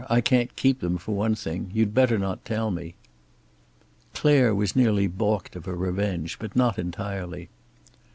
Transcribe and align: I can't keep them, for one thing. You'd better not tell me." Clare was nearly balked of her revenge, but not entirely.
I 0.09 0.19
can't 0.19 0.55
keep 0.55 0.79
them, 0.79 0.97
for 0.97 1.13
one 1.15 1.35
thing. 1.35 1.69
You'd 1.75 1.93
better 1.93 2.17
not 2.17 2.43
tell 2.43 2.71
me." 2.71 2.95
Clare 4.15 4.55
was 4.55 4.75
nearly 4.75 5.05
balked 5.05 5.55
of 5.55 5.65
her 5.65 5.75
revenge, 5.75 6.39
but 6.39 6.55
not 6.55 6.79
entirely. 6.79 7.49